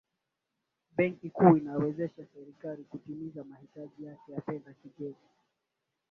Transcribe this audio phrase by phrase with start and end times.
[0.91, 5.15] benki kuu inaiwezesha serikali kutimiza mahitaji yake ya fedha za kigeni